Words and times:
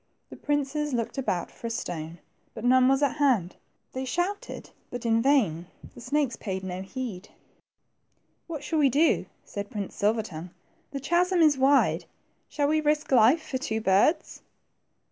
The 0.31 0.35
princes 0.35 0.93
looked 0.93 1.19
about 1.19 1.51
for 1.51 1.67
a 1.67 1.69
stone, 1.69 2.17
but 2.55 2.65
none 2.65 2.89
were 2.89 2.95
at 3.05 3.17
hand. 3.17 3.55
They 3.93 4.03
shouted, 4.03 4.71
but 4.89 5.05
in 5.05 5.21
vain; 5.21 5.67
the 5.93 6.01
snakes 6.01 6.35
paid 6.35 6.63
no 6.63 6.81
heed. 6.81 7.29
What 8.47 8.63
shall 8.63 8.79
we 8.79 8.89
do?" 8.89 9.27
said 9.45 9.69
Prince 9.69 9.93
Silver 9.93 10.23
tongue; 10.23 10.49
the 10.89 10.99
chasm 10.99 11.39
is 11.41 11.55
wide; 11.55 12.05
shall 12.49 12.67
we 12.67 12.81
risk 12.81 13.11
life 13.11 13.47
for 13.47 13.59
two 13.59 13.79
birds 13.79 14.41